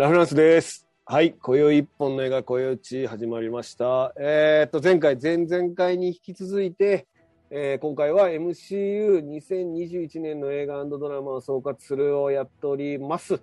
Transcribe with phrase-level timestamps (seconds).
[0.00, 0.88] ラフランスです。
[1.04, 4.14] はい、今宵一本の映画、今宵打ち始まりました。
[4.18, 7.06] えーっと、前回、前々回に引き続いて、
[7.50, 13.42] えー今回は MCU2021 年の映画ドラマを総括するをやっております。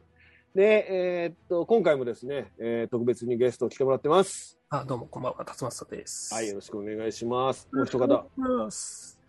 [0.56, 4.58] で、えーっと、今回もですね、えー特別にゲストを来てもらってます。
[4.72, 6.34] あ、どうも、こんばんは、辰松です。
[6.34, 7.70] はい、よろしくお願いします。
[7.72, 8.26] もう一方。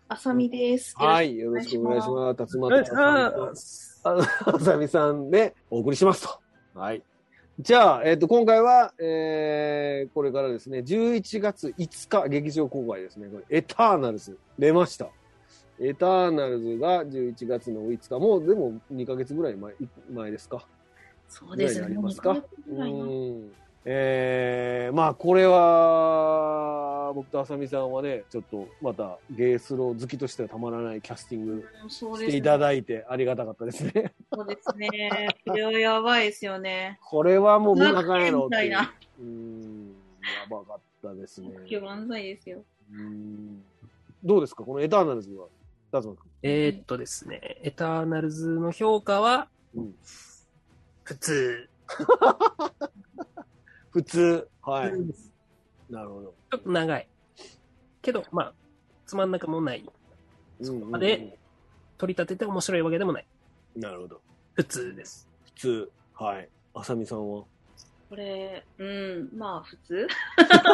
[0.07, 0.95] あさみです。
[0.97, 2.37] はい、よろしくお願いします。
[2.37, 4.01] 辰お願いし松さんとます。
[4.03, 4.23] あの、
[4.55, 6.39] あさみさんでお送りしますと。
[6.73, 7.03] はい。
[7.61, 13.27] じゃあ、えっ、と、今回は、えー、これからですね、11月5日、劇場公開ですね。
[13.27, 15.09] これ、エターナルズ、出ました。
[15.77, 19.75] エターナルズが11月の5日、もうでも2ヶ月ぐらい前、い
[20.09, 20.65] 前ですか。
[21.27, 21.97] そうですね。
[22.11, 22.41] すか？
[22.69, 23.51] うん。
[23.85, 32.05] えー、まあ、これは、僕とあさみさんはね、ちょっとまたゲースロー好きとしてはたまらないキャスティングし。
[32.29, 34.13] ていただいてありがたかったですね。
[34.31, 35.29] そうですね。
[35.47, 36.99] これはやばいですよね。
[37.03, 38.93] これはもう見なあかんやろっていうみたいな。
[39.19, 41.49] うーん、やばかったですね。
[41.81, 42.61] 万歳ですよ。
[42.93, 43.63] うーん
[44.23, 44.63] どうですか？
[44.63, 45.47] このエターナルズは？
[45.91, 46.23] ダズマ君。
[46.43, 49.95] えーっとですね、エターナルズの評価は、うん
[51.03, 51.69] 普通。
[53.91, 54.47] 普通。
[54.61, 54.91] はい。
[55.89, 56.33] なるほど。
[56.51, 57.07] ちょっと長い。
[58.01, 58.53] けど、まあ、
[59.05, 59.83] つまんなくもない。
[60.61, 61.37] そこまで
[61.97, 63.23] 取り立てて面白いわけでもない。
[63.23, 63.39] うん
[63.81, 64.19] なるほど。
[64.53, 65.27] 普通です。
[65.45, 65.91] 普通。
[66.15, 66.49] はい。
[66.73, 67.43] あさみさんは？
[68.09, 70.07] これ、うん、まあ普通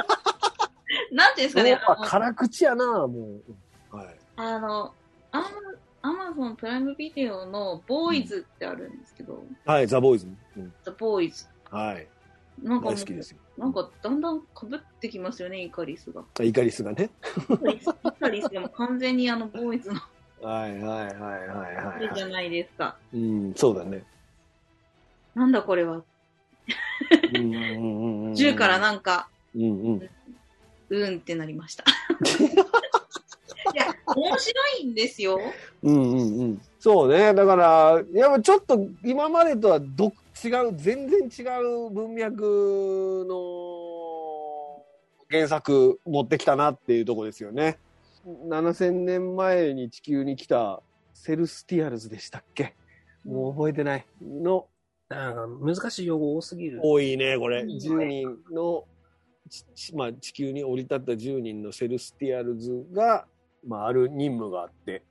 [1.11, 1.69] なんていうんですかね。
[1.71, 3.41] やっぱ辛口やな、も
[3.91, 3.95] う。
[3.95, 4.19] はい。
[4.37, 4.93] あの、
[5.31, 5.49] アマ
[6.01, 10.27] アマゾンプライムビデオのボーイズってあるんですけど、はい、ザ・ボーイズ。
[10.57, 11.45] うん、ザ・ボーイズ。
[11.69, 12.07] はい。
[12.63, 13.37] なんか大好きですよ。
[13.57, 16.23] なんかだんだん被ってきますよね、イカリスが。
[16.41, 17.09] イカリスがね。
[17.49, 19.99] イカリスでも完全にあのボーイズの
[20.41, 21.13] はいはいはい
[21.47, 22.15] はいはい。
[22.15, 22.95] じゃないですか。
[23.13, 24.03] うん、そうだね。
[25.33, 26.03] なんだこれは。
[27.33, 29.65] うんうんうんうんうん10からなんか、うんう
[29.97, 30.09] ん。
[30.89, 31.83] うんってなりました。
[33.73, 35.39] いや、面白いんですよ。
[35.83, 36.61] うんうんうん。
[36.79, 37.33] そうね。
[37.33, 40.13] だから、やっぱちょっと今までとはど
[40.43, 44.83] 違う、全然違う文脈の
[45.29, 47.79] 原作持ってきたなっていうところですよね。
[48.25, 50.81] 7000年前に地球に来た
[51.13, 52.75] セルスティアルズでしたっけ？
[53.23, 54.05] もう覚えてない。
[54.21, 54.67] の、
[55.09, 56.79] 難しい用語多すぎる。
[56.83, 57.61] 多いね、これ。
[57.61, 58.85] うん10人の、
[59.93, 63.25] まあ、地球に降り立った10人のセルスティアルズが、
[63.65, 65.01] まあ、ある任務があって、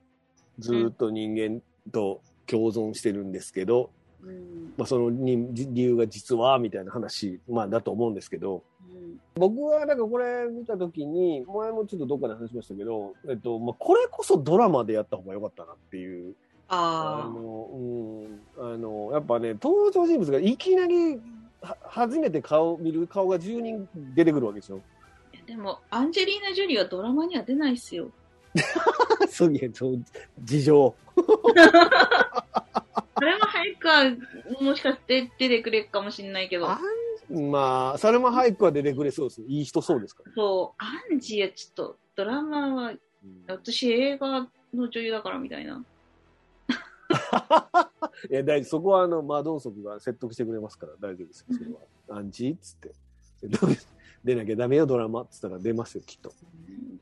[0.59, 1.61] ずーっと人間
[1.91, 3.91] と共存してるんですけど、
[4.25, 16.35] うんまあ、その理由が実は、みたいな話、まあ、だと思うんですけど、うん僕はなんかこれ見たときに、前もちょっとどっかで話しましたけど、えっと、まあ、これこそドラマでやった方が良かったなっていう
[16.67, 17.69] ああの、
[18.57, 21.19] うん、あの、やっぱね、登場人物がいきなり、
[21.61, 24.81] は初めて顔見る顔が10人出てくるわけでしょ。
[25.33, 25.37] あ。
[25.45, 28.09] でも、アンジェリーナ・ジョリーはドラマには出ないっすよ。
[29.29, 30.01] そういや、そう
[30.43, 30.95] 事情。
[33.81, 36.79] それもしかして出てくれるかもしれないけどあ、
[37.29, 39.41] まあ、サルマ・ハイクは出てくれそうです。
[39.47, 40.31] いい人そうですから。
[40.35, 42.99] そう、アンジーはちょっと、ドラマは、うん
[43.47, 45.83] 私映画の女優だからみたいな。
[48.29, 48.69] いや、大丈夫。
[48.69, 51.57] そこは、あの、マドンソクが説得してくれますから大丈夫ですよ。
[51.57, 52.19] それは。
[52.19, 52.91] アンチっつって。
[54.23, 56.33] 出なきゃダメよ、ドラマっつったら出ますよ、きっと。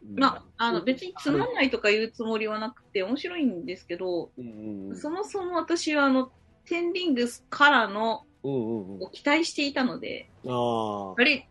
[0.08, 4.98] うんまあ、あの、別につまんないとか言うつもりはなくて、面白いんですけど、うんうんうん。
[4.98, 6.32] そもそも私はあの、
[6.66, 8.26] テンリングスからの。
[8.46, 11.48] を期待していたので、ああれ、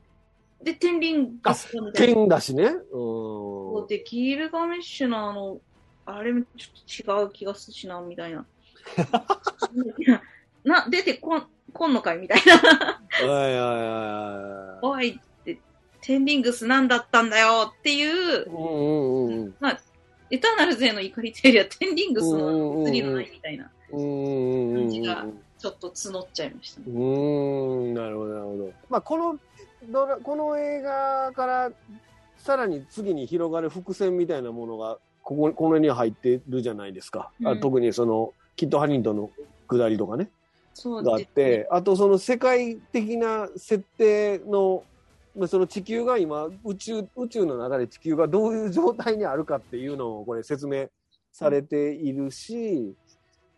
[0.63, 1.93] で、テンリングスみあ。
[1.93, 2.15] たいな。
[2.15, 2.65] 剣だしね。
[2.93, 3.87] うん。
[3.87, 5.59] で、ギルガメッシュのあの、
[6.05, 8.45] あれもちょっと違う気がするしな、みたいな。
[10.65, 12.57] な、出てこん、こんのかいみたいな。
[12.57, 14.79] はいはいはいはい。
[14.83, 15.59] おいって、
[16.03, 19.55] テンリングスなんだったんだよっていう、うんうんうんうん。
[19.61, 19.81] まあ、
[20.31, 25.27] エターナルズへの怒りというよりは、テンリングスの釣りのないみたいなうんうんうんうん感じが、
[25.59, 26.87] ちょっと募っちゃいましたね。
[26.89, 28.73] うーん、なるほど、なるほど。
[28.89, 29.39] まあ、この
[29.91, 31.73] ドラ、この映画から、
[32.37, 37.31] さらに次に広がる伏線みたいなものが、ここ、このには入ってるじゃないですか。
[37.45, 39.31] あうん特にその、キット・ハリントンの
[39.69, 40.33] 下りとかね、があっ
[40.75, 44.85] そうですねて、あとその世界的な設定の、
[45.37, 50.89] まあその地球が今、宇宙、宇宙の中で地球がどういう状態にあるかっていうのをこれ説明
[51.31, 52.95] されているし、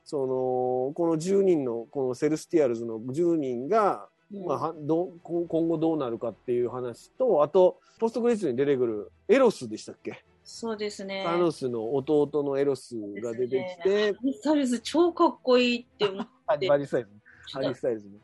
[0.05, 11.25] その、この10人の、このセルスティアルズの10人が、うんまあ、はど今後どうなるかっていう話と、あと、ポストクレジットに出てくるエロスでしたっけ、そうですね。
[11.27, 17.15] サノスの弟のエロスが出てきて、ミサイルズ超かっこいいって思っハリ ハリスタイルね。
[17.47, 18.15] ちょっとハリスタイルズね。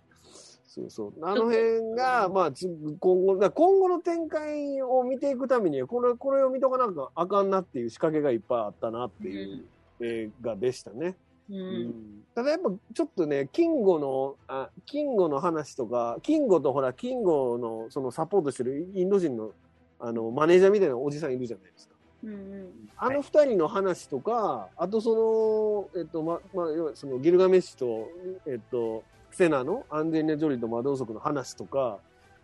[0.66, 1.12] そうそう。
[1.22, 2.68] あの辺が、まあ、つ
[3.00, 9.64] 今後、だ今後の展開を見ていくためには、これ、これを見とかなんかあかんなっていう仕掛けがいっぱいあったなっていう
[10.00, 11.08] 映画でしたね。
[11.08, 11.29] う。
[11.50, 11.94] うんん
[12.34, 19.50] ただやっぱちょっとね、キンゴの、あ、キンゴの話とか、キンゴとほら、キンゴのそのサポートしてるインド人の、
[19.98, 21.94] あの、マネージャーみたいなおじさんいるじゃないですか。
[22.24, 22.88] うん。
[22.96, 28.08] あの二人の話とか、あとその、えっと、ま、まあ、要はそのギルガメッシュと、
[28.46, 29.02] えっと、
[29.32, 31.98] セナのアンジェリーナ・ジョリーと魔導族の話とか、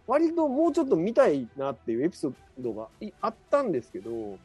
[0.07, 4.39] 割ともうちょっと見たいなっていうエピソードがいあったんですけど、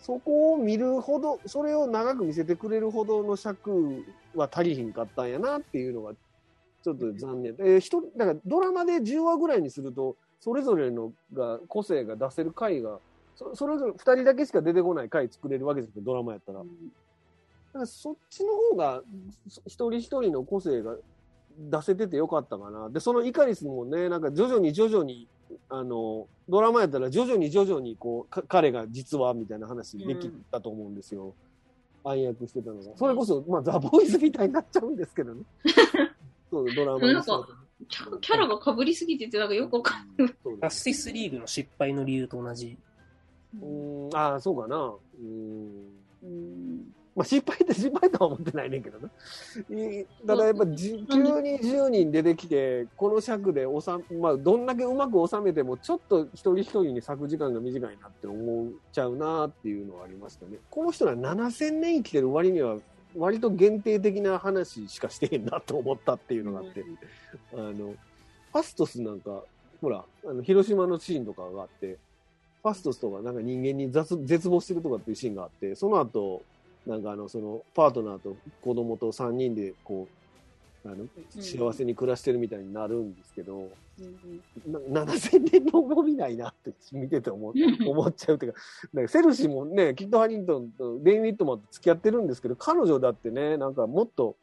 [0.00, 4.04] そこを見るほど、それを長く見せてくれるほどの尺
[4.34, 6.12] は足りひんかったんやなっていうのが、
[6.82, 7.54] ちょっと残念。
[7.58, 13.00] えー、一人、だからドラマで10話ぐらいにすると、それぞれのが、個性が出せる回が、
[13.34, 16.60] そそれぞれ2人だけしか出てこない回作れるわけですよ、ドラマやったら。
[16.60, 19.02] だからそっちの方が、
[19.48, 20.96] そ一人一人の個性が
[21.58, 22.90] 出せててよかったかな。
[22.90, 25.26] で、そのイカリスもね、なんか徐々に徐々に、
[25.68, 31.34] あの、ドラマやったら徐々に徐々にこう、か彼が実はみたいな話できたと思うんですよ。
[32.04, 32.96] 暗躍してたのが。
[32.96, 35.42] それこそ、まあ、ザ・ボーイズみたいになっちゃうんですけどね。
[36.50, 37.22] そう、ドラマに
[37.88, 40.28] キャキャラが被りすぎてて、なんかよくわかんない。
[40.28, 42.78] ジャスティスリーグの失敗の理由と同じ。
[43.60, 44.76] うーん、ああ、そうかな。
[44.76, 45.96] うーん。
[47.16, 47.20] うん。
[47.20, 49.08] まあ、失敗って失敗とは思ってないねんけどな。
[49.08, 60.58] いただやっぱじ急に10人出てきて、この尺で収め、まあ、どんだけうまく収めても、ちょっと一人一人に咲く時間が短いなって思っちゃうなっていうのはありましたね。
[60.70, 62.76] この人ら7000年生きてる割には、
[63.16, 66.84] 割と限定的な話しかしてへんなと思ったっていうのがあって、
[67.54, 67.94] あの、
[68.52, 69.42] ファストスなんか、
[69.80, 71.98] ほら、あの、広島のシーンとかがあって、
[72.62, 76.42] ファストスとかなんか人間に雑絶望してるとかっていうシーンがあって、その後、
[76.86, 80.08] なんかあの、その、パートナーと子供と3人で、こ
[80.84, 81.06] う、あの、
[81.40, 83.70] 幸せに暮らしてるみたいになるんですけど、うん
[84.92, 87.54] な7000年の重みないなって見てて思う
[87.88, 88.60] 思っちゃうっていうか、
[88.92, 94.36] なんかセルシーもね、キッド・ハリントンとレイン・ウィットマンと付き合ってるんですけど、彼女だってね、なんかもっと、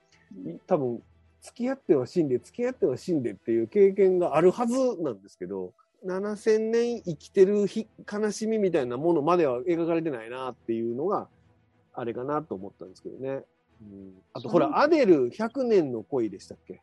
[0.65, 1.03] 多分、
[1.41, 5.71] 付き合っては死んで、付き合っては死んでっていう経験があるはずなんですけど、
[6.05, 11.27] 7000年生きてるひ悲しみみたいなものまでは描かれてないなっていうのが、
[11.93, 13.43] あれかなと思ったんですけどね。
[13.81, 16.81] うん、あと、ほら、アデル100年の恋でしたっけ？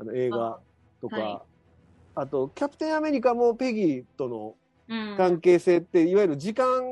[0.00, 0.58] あの映画
[1.00, 1.38] とか、はい
[2.16, 4.54] あと、キャプテンアメリカもペギーとの
[4.88, 5.16] うん。
[5.16, 6.82] 関係性って、いわゆる時間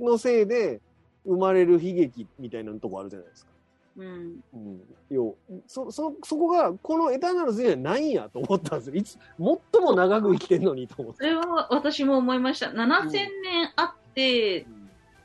[0.00, 0.80] のせいで
[1.24, 3.50] 生まれる悲劇みたいなとこあるじゃないですか。
[3.96, 4.40] うん。
[4.54, 4.80] うん。
[5.10, 5.34] よ
[5.66, 8.94] そ、そ、そこが、このエターナルズにはないんやと思ったんですよ。
[8.94, 11.18] いつ、最も長く生きてんのにと思って。
[11.18, 12.68] それは私も思いました。
[12.68, 14.66] 7000年あって、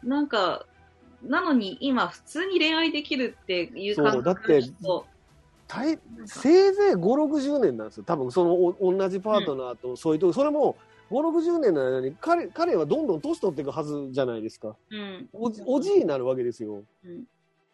[0.03, 0.65] なんか、
[1.23, 5.05] なのに今普通に恋愛できるっていう感そうだ覚ってと
[5.67, 8.03] 大せいぜい5、60年なんですよ。
[8.05, 10.77] 多分そのお同じパートナーとそういうとこ、それも
[11.11, 14.75] 5、60年の間に彼彼はどんどん年取っていくはずじゃないですか。
[14.89, 15.29] うん。
[15.33, 16.83] おじおじいになるわけですよ。
[17.03, 17.23] うん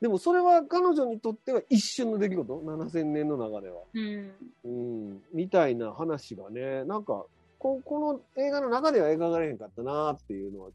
[0.02, 3.84] でもそれは彼女にとっては一瞬の出来事 ?7000 年の中では。
[3.94, 4.32] うん。
[4.66, 5.24] うん。
[5.34, 7.26] みたいな話がね、なんか、
[7.58, 10.70] ここの映画の中では描かれへんかったなっていうのは。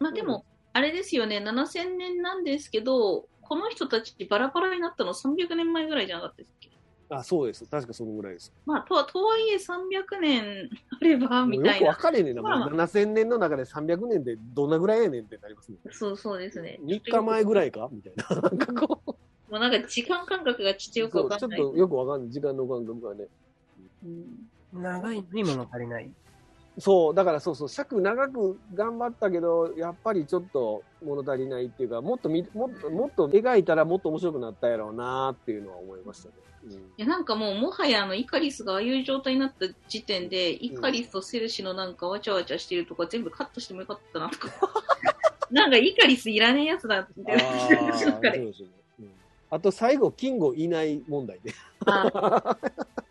[0.00, 6.70] まあでも、あれですよね、7000年なんですけど、この人たちバラバラになったの300年前ぐらいじゃなかったですっけ？
[7.12, 7.66] あ、そうです。
[7.66, 8.52] 確かそのぐらいです。
[8.64, 11.94] まあ、とは、とはいえ300年あれば、みもうよくわたいな。
[11.96, 12.42] かれねえな。
[12.42, 15.78] まあもう7000年の中で300年でどんなぐらいやねんってなりますね。
[15.90, 16.78] そうそうですね。
[16.84, 17.88] 3日前ぐらいか？
[17.90, 18.40] みたいな。
[18.42, 19.10] なんかこう。
[19.50, 21.58] もうなんか時間感覚がちょっとよくそうちょっわかんない。
[21.58, 22.30] とよくわかんない。
[22.30, 23.26] 時間の感覚がね。
[24.04, 25.24] うん長いの？
[25.32, 26.08] に物足りない？
[26.80, 36.34] そう、だからそうそう、尺長く頑張ったけど、やっぱりちょっと物足りないっていうか、もっとみ、もっと、もっと描いたらもっと面白くなったやろうなっていうのは思いましたね。
[36.64, 44.48] うんいやなんかもうもはやあのイカリスがああいう状態になった時点で、イカリスとセルシのなんかわちゃわちゃしてるとか全部カットしてもよかったなとか。
[45.50, 47.14] なんかイカリスいらねえやつだって。
[47.32, 47.38] あ
[49.52, 51.52] あと最後、キングいない問題で。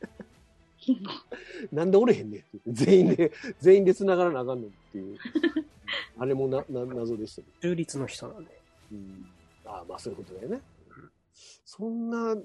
[1.71, 2.43] なんでおれへんねん
[2.73, 5.17] 全員で、全員で繋がらなあかんのっていう。
[6.17, 7.47] あれもな、な、謎でしたね。
[7.61, 8.61] 中立の人なんで。
[8.91, 9.25] うん。
[9.65, 10.61] ああ、まあそういうことだよね。
[11.65, 12.35] そんな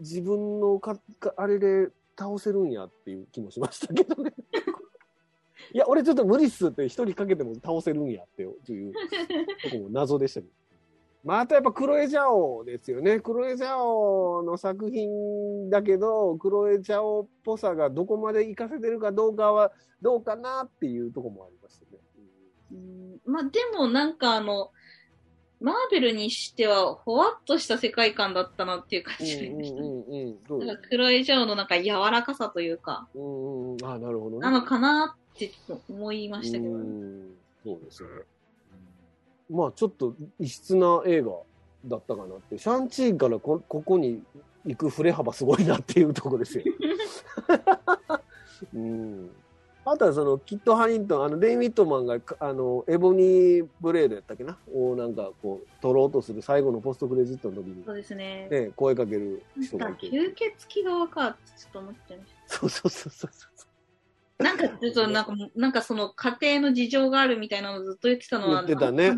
[0.00, 4.32] 自分のか、かあれで倒せるんやっていう気もしましたけどね。
[5.72, 8.52] いや、俺ちょっと無理っすって一人かけても倒せるんやっていう
[9.62, 10.52] とこも謎でしたけど。
[11.24, 13.18] まあ、あとやっぱクロエ・ジャオですよね。
[13.18, 21.98] クロエ・ジャオの作品だけど、クロエ・ジャオっぽさがどこまで活かせてるかどうかは、どうかなっていうとこもありましたね。
[22.72, 24.70] うんまあでもなんかあの、
[25.60, 29.80] マーベルにしては、ほわっとした世界観だったなっていう感じでした。
[29.80, 30.38] うんうんうんうん。
[30.46, 33.84] そうですなんかクロエジャオのなんか柔らかさというか、うんうんうん。
[33.86, 34.42] あ、なるほどね。
[34.42, 35.50] なのかなって
[35.88, 38.08] 思いましたけど、うんそうですね。
[39.50, 41.32] まあちょっと異質な映画
[41.86, 42.58] だったかなって。
[42.58, 44.22] シャンチーからこここに
[44.64, 46.64] 行く振れ幅すごいなっていうところですよ。
[48.74, 49.30] うん。
[49.86, 54.56] あとはそのキット・ハリントン、あのデイ・ウィットマンがあのエボニー・ブレードやったっけな？
[54.74, 58.48] をなんかこう取ろうとする最後のポストクレジットの時に、そうですね。
[58.50, 60.06] ね、声かける人がないて。
[60.06, 63.50] 吸血鬼側かってちょっと思っちゃいましそうそうそうそうそう。
[64.38, 64.44] た。
[64.44, 69.16] なんかちょっとなんか、なんかその家庭の事情があるみたいなのをずっと言ってたの言は、ってたね。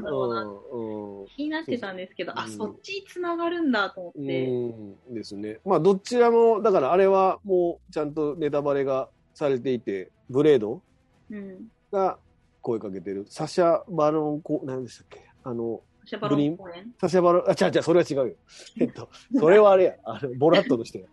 [1.37, 4.19] 気になってたんですけど、あ、うんそっちに繋がるんだと思って。
[4.21, 5.61] うんですね。
[5.65, 10.83] まあ、どちらも、だからあれはもうちゃんとネタバレがされていて、ブレード
[11.31, 11.69] うん。
[11.93, 12.19] が
[12.63, 15.25] 声かけてる、サシャ・バロンコ、何でしたっけ？
[15.45, 16.57] あの、シャバロン
[17.01, 18.37] サシャ・バロン、あ、違う違う、それは違うよ。
[18.81, 19.09] えっと、
[19.39, 21.05] それはあれや、あのボラットの人や。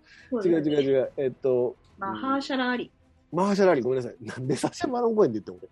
[0.43, 0.81] 違う違うう。
[0.81, 1.12] 違う。
[1.17, 2.91] えっと、マハーシャラ・アリ。
[3.34, 4.16] マハーシャラ・アリ、ごめんなさい。
[4.24, 5.68] なんでサシャ・バロン・コーエンって言って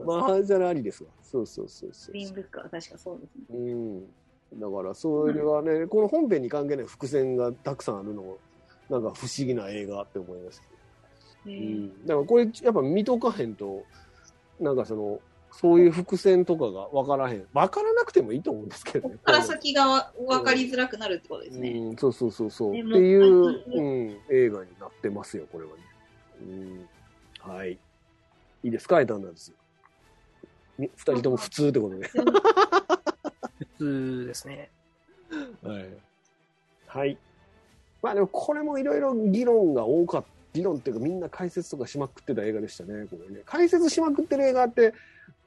[0.00, 1.10] もマハーシャラ・アリですわ。
[1.22, 2.18] そうそうそうそうグ。
[2.18, 3.72] リーンブックは確かそうですね。
[3.72, 4.00] うん。
[4.60, 8.38] だから、それはね、この本編に関係ない伏線がたくさんあるのも、
[8.88, 11.50] なんか不思議な映画って思いました。
[11.50, 12.06] へーうん。
[12.06, 13.82] だからこれ、やっぱ見とかへんと、
[14.60, 15.20] なんかその、
[15.52, 17.46] そういう伏線とかが分からへん。
[17.52, 19.14] 分からなくてもいいと思うんですけどね。
[19.16, 21.70] ここから先がわ分かりづらくなるってことですね。
[21.70, 22.70] うん、そうそうそうそう。
[22.70, 23.80] っていう、うんう
[24.10, 25.76] ん、映画になってますよ、これはね。
[26.42, 26.44] う
[27.50, 27.54] ん。
[27.54, 27.72] はい。
[27.72, 27.78] い
[28.68, 29.52] いですか、エターナルズ。
[30.78, 32.08] み二人とも普通ってことで。
[32.08, 32.24] 普
[33.78, 34.70] 通ですね。
[35.62, 35.88] はい。
[36.86, 37.18] はい。
[38.02, 40.28] まあでもこれもいろいろ議論が多かった。
[40.52, 43.40] 議論っていうかみんな解説とかしまくってた映画でしたね、これね。
[43.46, 44.92] 解説しまくってる映画って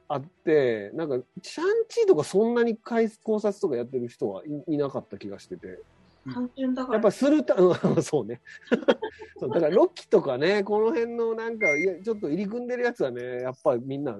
[0.08, 5.80] あって、なんか、シャンチーとかそんなに解考察とかやってる人はいいなかった気がしてて。
[6.32, 6.94] 単純だから。
[6.94, 8.40] やっぱするた、うん そうね。
[9.38, 14.18] そうだからロッキーとかね、この辺のなんか、いや、ちょっと入り組んでるやつはね、やっぱみんな、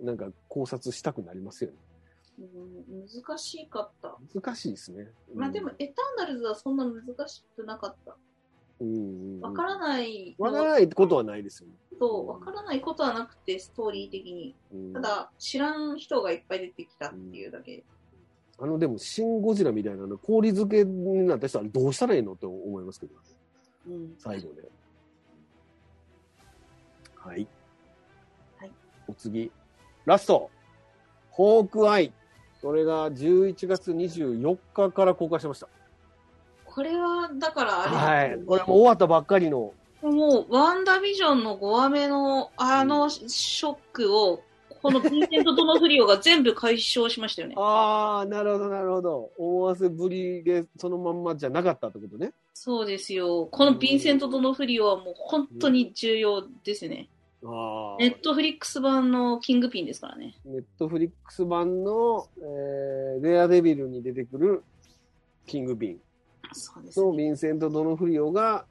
[0.00, 1.76] なんか考察したくなりますよね。
[2.38, 4.16] うん難しかった。
[4.32, 5.10] 難しいですね。
[5.32, 8.16] うんまあでも、エターナルズはそんな難しくなかった。
[8.80, 11.74] うんうんからないわからないことはないですよね。
[11.98, 14.54] と、わからないことはなくて、ストーリー的に。
[14.72, 17.84] うんただ、知らん人がいっぱい出てきたっていうだけ。
[18.60, 23.14] あの、でも、シン・ゴジラみたいなの、氷漬けになった人はどうしたらいいのって思いますけど、
[23.88, 24.14] うん。
[24.18, 24.62] 最後で。
[27.16, 27.46] はい。
[28.58, 28.72] はい。
[29.06, 29.52] お次。
[30.04, 30.50] ラスト。
[31.30, 32.12] ホークアイ。
[32.60, 35.68] これが11月24日から公開しました。
[36.64, 38.44] これは、だからあれ、はい。
[38.44, 39.72] これも終わったばっかりの。
[40.02, 44.42] もう、ワンダービジョンの5話目のあのショックを、
[44.80, 47.54] このヴィンセント・ドノフリオが全部解消しましたよね。
[47.58, 49.30] ああ、なるほど、なるほど。
[49.36, 52.32] 思わせぶりで、そのまんまじゃなかったってことね。
[52.54, 53.48] そうですよ。
[53.50, 57.08] このヴィンセント・ドノフリオはもう本当に重要ですね。
[57.44, 58.02] ああ。
[58.02, 60.34] ネットフリックス版のキングピンですからね。
[60.44, 64.62] ネットフリックス版の、えー、レアデビルに出てくる
[65.46, 66.00] キングビン
[66.52, 67.06] そうですね。
[67.06, 68.64] とヴィンセント・ドノフリオが、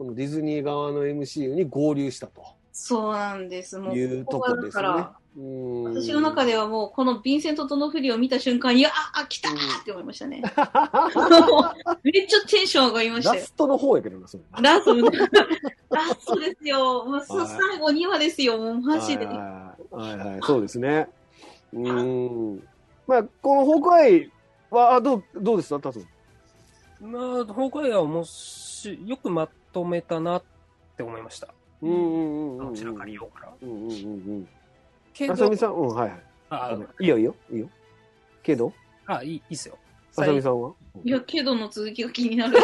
[0.00, 2.42] このディズニー側の MCU に合流したと
[2.72, 3.76] そうなんです。
[3.78, 5.20] もう、いうとこですねこがだか。
[5.36, 10.40] うんら、私の中ではもう、このヴィンセント・ドノフリオを見た瞬間に、ああ、来たーって思いましたね。
[12.02, 13.40] めっちゃテンション上がりましたよ。
[13.42, 14.44] ラストの方やけどな、それ。
[14.62, 14.94] ラスト、
[15.94, 17.04] ラストですよ。
[17.04, 18.56] もう最後2話ですよ。
[18.56, 19.26] もうマジで。
[19.26, 21.10] はいはいそうですね。
[21.74, 22.66] うん。
[23.06, 24.32] まあ、このホークアイ
[24.70, 27.12] は、あどう、どうですか、タソン。
[27.12, 30.42] まあ、ホークアイはもし、よくまとめたなっ
[30.96, 31.48] て思いました。
[31.82, 32.72] うんうんうんうん。
[32.72, 33.52] どちらかりようから。
[33.60, 33.88] うんうんうんう
[34.40, 34.48] ん。
[35.12, 36.20] けどあさみ、さん、うん、はいはい。
[36.50, 37.70] あいいよいいよ、いいよ。
[38.42, 38.72] けど、
[39.06, 39.78] あ、いいいいっすよ。
[40.16, 40.74] あさみさんは？
[41.04, 42.58] いや、けどの続きが気になる。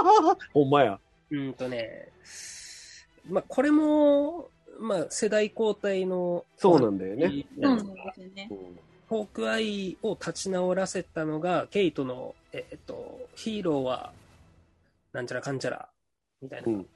[0.52, 1.00] ほんまや。
[1.30, 2.10] うんとね、
[3.28, 7.46] まあ、これも、まあ、世代交代の、そうなんだよね。
[7.62, 8.48] そうなんですよね。
[8.50, 8.78] うん。
[9.08, 14.12] ホークアイを立ち直らせたのが、ケイトの、えっと、ヒーローは、
[15.12, 15.26] なん。
[15.26, 15.58] ちゃらかん。
[15.58, 15.88] ちゃら、
[16.42, 16.68] みたいな。
[16.68, 16.86] うん。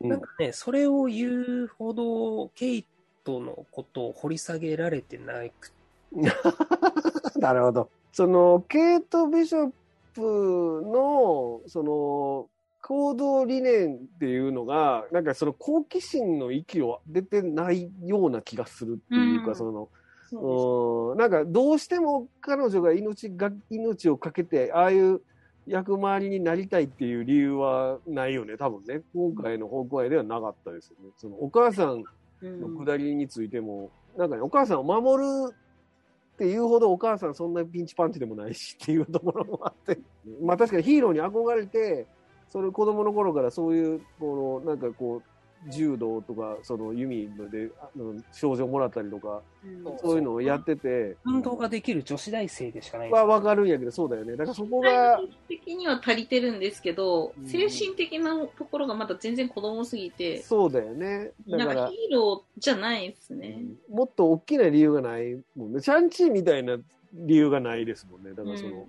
[0.00, 0.08] うん。
[0.08, 2.86] なんかね、それを言うほど、ケイ
[3.24, 5.72] トのことを掘り下げられてないく
[7.38, 7.90] なるほど。
[8.12, 9.72] その、ケイト・ビショッ
[10.14, 12.48] プの、その、
[12.80, 19.56] 行動理念っていうのが、なんかその好奇心の域を出てないような気がするっていうか、うん。
[19.56, 19.88] その、
[20.30, 21.18] そううん。
[21.18, 25.20] なんかどうしても彼女が命が命をかけて、ああいう
[25.68, 29.02] 役回りになりたいっていう理由はないよね、多分ね。
[29.14, 31.10] 今回のホークアイではなかったですよね。
[31.16, 32.04] そのお母さん
[32.42, 39.98] のくだりについても、なんかね、お母さんを守るっていうほどお母さんそんなピンチパンチでもないしっていうところもあって、
[40.42, 42.06] まあ確かにヒーローに憧れて、
[42.48, 54.32] それ子供の頃からそういう、この、なんかこう、柔道とか、その弓で、あの、賞状もらったりとか、うんそういうのをやってて、運動ができる女子大生でしかないわかるんやけど、そうだよね。
[54.36, 61.32] だからそこが体、的には足りてるんですけど、うん精神的なところがまだ全然子供すぎて、そうだよね。
[61.48, 63.62] だなんか、からヒーローじゃないですね。
[63.90, 65.80] もっと大きな理由がないもんね。
[65.80, 66.76] シャンチーみたいな
[67.12, 68.30] 理由がないですもんね。
[68.30, 68.88] だからその、うん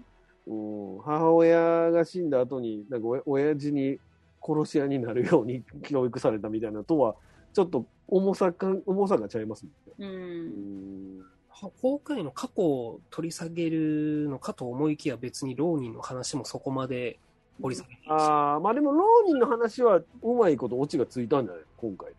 [1.03, 3.99] 母親が死んだ後に、なんかお親父に
[4.41, 7.15] 殺し屋になるように教育されたみたいなのとは、
[7.53, 9.72] ちょっと重さか、重さがちゃいますも
[10.05, 10.08] んね。
[10.08, 11.22] うん。
[11.22, 11.25] うん
[11.62, 17.19] 崩壊の過去を取り下げるのかと思いきや別に浪人の話もそこまで
[17.62, 18.05] 掘り下げないし。
[18.08, 21.63] ああ、まあでも、浪人の話はうまいことオチがついたんじゃない？
[21.75, 22.13] 今回。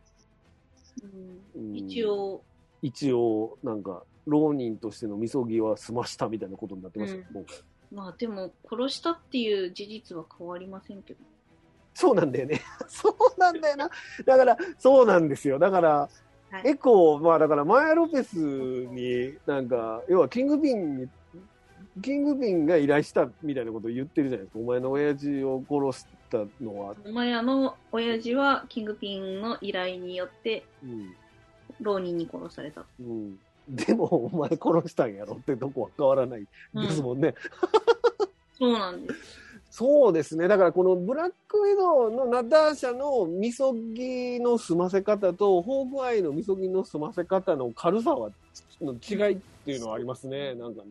[1.55, 2.43] うんうん一応、
[2.83, 7.47] 一応、なんか、浪人としてのみそぎは済ましたみたいなことになってますよ、うん。
[7.97, 11.21] まあでも、殺したっていう事実は変わりませんけど。
[12.01, 12.63] そうなんだよね。
[12.89, 13.91] そうなんだよな。
[14.25, 15.59] だから、そうなんですよ。
[15.59, 16.09] だから、
[16.51, 21.09] はいエコー、まあだから、マヤ・ロペスに、なんか、要はキングピンに、
[22.03, 24.59] キングピンが依頼したみたいなことを言ってるじゃないですか。
[24.61, 26.97] お前の親父を殺したのは。
[27.05, 31.15] お前らの親父はキングピンの依頼によってうん。
[31.81, 32.85] 浪人に殺された。
[32.99, 33.39] うん。
[33.69, 37.35] でも、お前殺したんやろってとこは変わらないですもんね。
[38.59, 39.40] そうなんです。
[39.71, 40.49] そうですね。
[40.49, 48.31] だからこのブラックウィドウのナターシャのみそぎの済ませ方と、ホークアイのみそぎの済ませ方の軽さは、
[48.81, 50.55] の違いっていうのはありますね。
[50.55, 50.91] なんかね。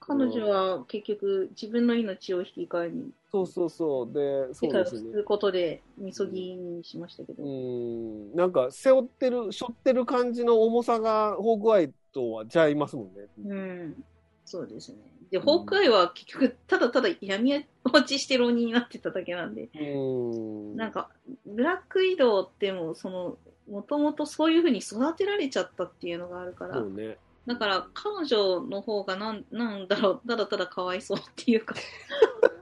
[0.00, 4.12] 彼女は結局自分の命を引き換えにそうそうそう。
[4.12, 4.86] で、そ世界を。
[4.86, 7.42] 救うことでみそぎにしましたけど。
[7.42, 8.34] うん。
[8.34, 13.12] なんか背負ってる、背負ってる感じの重さがホークアイとはちゃいますもんね。
[13.44, 14.04] うん。
[14.44, 14.98] そうですね。
[15.34, 20.76] で、ホークアイは結局ただただ闇落ちして浪人になってただけなんで、うん。
[20.76, 21.10] なんか、
[21.44, 23.36] ブラック移動ってもうその、
[23.68, 27.18] もともとそういうふうに育てられちゃったっていうのがあるから、ね。
[27.48, 31.74] だから彼女の方がなんなんだろう、ただただかわいそうっていうか、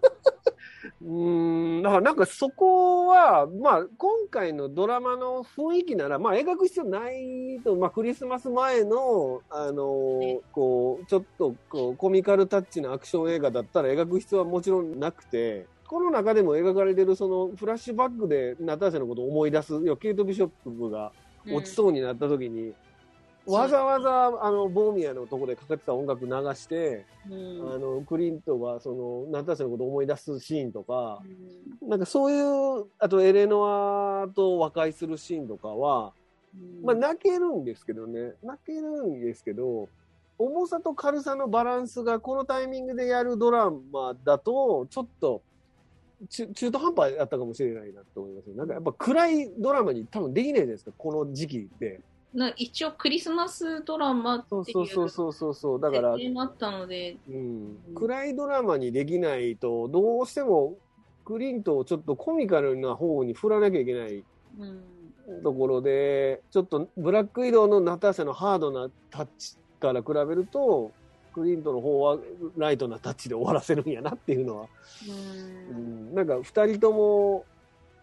[1.01, 10.41] うん、だからなんかそこは、まあ今回のドラマの雰囲気なら、まあ描く必要ないと、まあクリスマス前の、あのね。
[10.53, 21.13] こう、ちょっとこうコミカルタッチなアクション映画だったら描く必要はもちろんなくて、この中でも描かれてるそのフラッシュバックでナターシャのことを思い出す、要はケイト・ビショップが
[21.47, 22.75] 落ちそうになった時に、うん
[23.47, 27.75] わざわざあのボーミアのとこでかかってた音楽流して、うん。
[27.75, 31.21] あのクリントがそのナターシャのことを思い出すシーンとか、
[31.83, 31.89] うん。
[31.89, 36.13] なんかそういう、あとエレノアと和解するシーンとかは、
[36.85, 39.89] まあ泣けるんですけどね、泣けるんですけど、
[40.39, 45.43] 重さと軽さのバランスがこのタイミングでやるドラマだと、ちょっと
[46.29, 48.55] 中中途半端だったかもしれないなと思いますよ。
[48.55, 52.01] なんかやっぱ暗いドラマに多分できないじゃないですか、この時期って。
[52.35, 55.81] な一応クリスマスドラマってそういうそうそうそうそうそう。
[55.81, 60.77] だから、設定もあったので、うん、暗いドラマにできないと、どうしても
[61.25, 64.25] クリントをちょっとコミカルな方に振らなきゃいけない
[64.59, 65.43] うん。
[65.43, 70.93] ところで、ちょっとブラック移動のナターシャのハードなタッチから比べると、
[71.33, 72.19] クリントの方は
[72.57, 74.67] ライトなタッチで終わらせるんやなっていうのは、
[75.07, 77.45] ううんん、なんか二人とも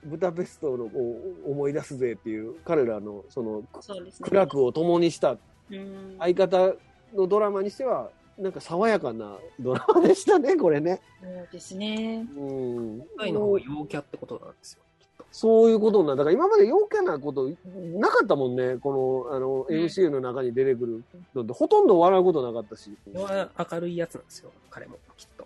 [0.04, 4.30] ブダペストのを思い出すぜっていう彼らのそのそうですね。
[4.30, 5.38] 苦楽を共にした
[5.72, 6.74] うん相方
[7.14, 11.02] のドラマにしては、なんか爽やかなドラマでしたね、これね。
[11.22, 12.26] そうですね。
[12.38, 12.98] うん。
[13.00, 14.80] 今回の方が陽キャってことなんですよ。
[15.00, 16.24] きっとそういうことなんだ。
[16.24, 18.78] だから今まで陽キャなことなかったもんね。
[18.78, 21.04] この、あの、うん MCU の中に出てくる
[21.36, 22.92] のって、ほとんど笑うことなかったし。
[23.14, 25.46] 明るいやつなんですよ、彼も、きっと。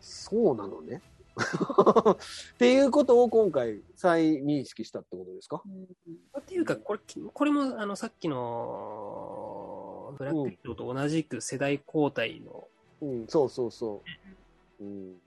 [0.00, 1.00] そうなのね。
[2.54, 5.62] っていうことを今回再認識したってことですか？
[5.64, 5.84] うん
[6.38, 7.00] っていうか、これ、
[7.32, 12.68] これも、あの、さっきの、ブラックヒーローと同じく世代交代の、
[13.00, 14.02] うん、そうそうそ
[14.80, 14.84] う。
[14.84, 15.20] うん。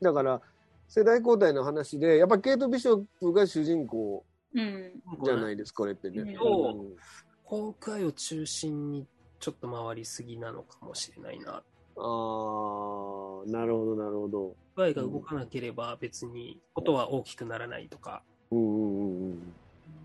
[0.00, 0.40] だから、
[0.88, 5.02] 世代交代の話で、やっぱケイト・ビショップが主人公うん。
[5.24, 6.20] じゃないですか、これってね。
[6.22, 6.96] うん
[7.44, 9.08] ホークアイを中心に
[9.40, 11.64] ちょっと回りすぎなのかもしれないな。
[11.96, 14.38] ああ、なるほど、なるほど。
[14.38, 18.22] ホークアイが動かなければ別にことは大きくならないとか。
[18.50, 19.54] うんうんうんうん。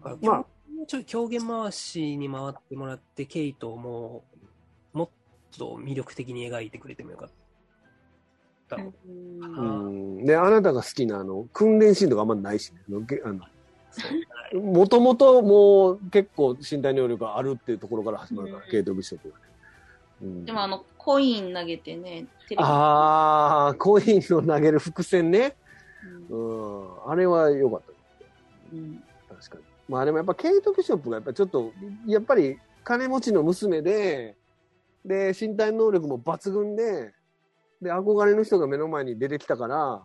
[0.04, 0.38] ままああ、
[0.74, 4.24] もうちょい狂言回しに回ってもらって、ケイトをも
[4.94, 5.10] う、もっ
[5.58, 7.30] と魅力的に描いてくれてもよかっ
[8.70, 8.78] た。
[8.78, 8.92] うん
[9.40, 12.80] うんで、あなたが好きなあの、訓練シーンとかあんまないしね。
[14.54, 19.42] もともともう結構身体能力があるっていうところから始まるから、うんケイト・ビショップがね。
[20.24, 25.56] うんでもあの、コイン投げてね、テレビああ、コインの投げる伏線ね。
[26.32, 27.12] うんうん。
[27.12, 27.94] あれは良かった。
[28.74, 29.64] うん確かに。
[29.88, 31.72] まあでもやっぱケイト・ビショップがやっぱちょっと、
[32.08, 34.36] やっぱり金持ちの娘で、
[35.06, 37.14] で、身体能力も抜群で、
[37.84, 40.02] で、憧れの人が目の前に出てきたから、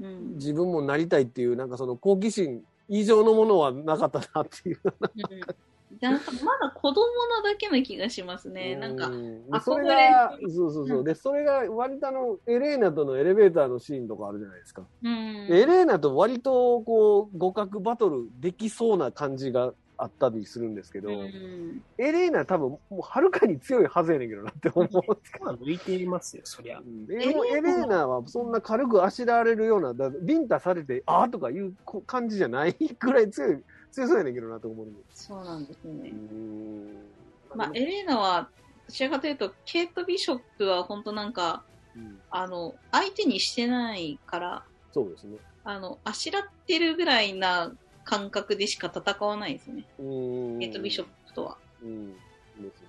[0.00, 4.80] うん自分もなりたいっていう、なんかその好奇心以上のものはなかったなっていう。
[4.84, 4.92] うん
[5.28, 5.54] なんか
[6.00, 6.10] ま
[6.58, 7.06] だ子供
[7.42, 8.76] なだけな気がしますね。
[8.76, 11.04] なんか、うん憧れそれが、そうそうそう。
[11.04, 14.82] で、それが割とあの、エレーナとのエレベーターのシーンとかあるじゃないですか。
[15.02, 15.48] うん。
[15.48, 25.44] でエレーナと割とこう、互角バトルできそうな感じがあったりするんですけど、うんエレーナ多分もうはるかに強いはずやねんけどなって思うんですけど。
[25.46, 26.80] まあ、抜いていますよ、そりゃ。
[26.80, 33.62] うんでもエレーナはそんな軽くあしらわれるような、だビンタされて、あーとかいうこ感じじゃないくらい強い、
[33.96, 35.24] 強そうやねんけどなと思うんです。
[35.24, 36.14] そうなんですねう。
[36.14, 38.50] んまあ、エレーナは、
[38.86, 41.64] どちらかというと、ケイト・ビショップは本当なんか、
[41.96, 45.38] うんあの、相手にしてないから、そうですね。
[45.64, 47.72] あの、あしらってるぐらいな
[48.04, 49.86] 感覚でしか戦わないですよね。
[49.98, 51.56] うんケイト・ビショップとは。
[51.82, 52.12] うん。
[52.12, 52.82] です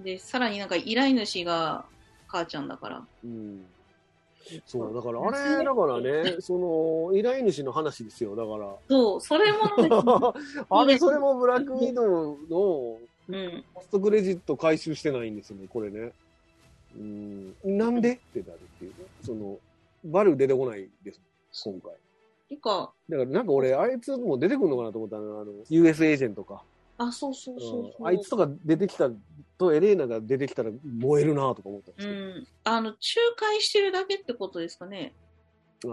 [0.00, 0.04] ね。
[0.04, 1.86] で、さらになんか依頼主が
[2.26, 3.06] 母ちゃんだから。
[3.22, 3.64] うん。
[4.66, 8.74] そう、だからあれ、だからね、その、依頼主の話ですよ、だから。
[8.88, 10.34] そう、それもなんか、
[10.70, 12.98] あれ、それもブラックウィドウの
[13.28, 13.64] うん。
[13.74, 16.12] ポストクレジット回収してないんですよね、これね。
[16.96, 17.54] うん。
[17.64, 18.96] なんでってなるっていうね。
[19.22, 19.58] その、
[20.04, 21.20] バル出てこないです、
[21.64, 21.92] 今回。
[22.48, 26.62] てか、だからなんか俺、あいつも出てくるのかなと思ったのあの、US エージェントか。
[26.98, 27.92] あ、そうそうそうそう。
[28.00, 29.10] うんあいつとか出てきた
[29.56, 32.20] とエレーナが出てきたら燃えるなとか思ったんですけど。
[32.20, 32.46] うん。
[32.64, 32.96] あの、仲
[33.36, 35.14] 介してるだけってことですかね。
[35.86, 35.92] ああ、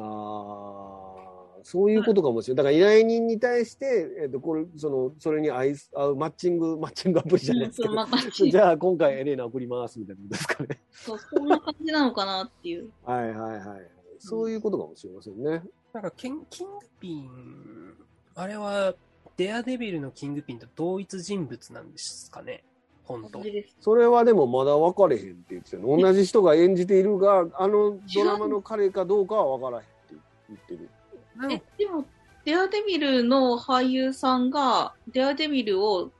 [1.63, 2.63] そういうことかもしれない。
[2.63, 10.81] だから依頼人に対して、えっ、と、これ、その、それに合い合うマッチング、マッチングアプリじゃないですけど、そうまた じゃあ今回エレーナ送りますみたいなことですかね。
[10.91, 12.91] そう、そんな感じなのかなっていう。
[13.03, 13.91] はいはいはい。
[14.19, 15.63] そういうことかもしれませんね。
[15.93, 17.29] なんかキン、キングピン、
[18.35, 18.95] あれは、
[19.37, 22.63] デアデビルのキングピンと同一人物なんですかね？
[23.03, 23.43] 本当。
[23.81, 25.97] それはでもまだ分かれへんって言ってたの。
[25.97, 30.15] 同じ人が演じているが、あのドラマの彼かどうかは分からへんって
[30.49, 30.89] 言ってる。
[31.51, 32.05] え、でも、
[32.45, 36.11] デアデビルの俳優さんが、デアデビルを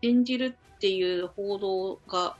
[0.00, 2.36] 演じるっていう報道があ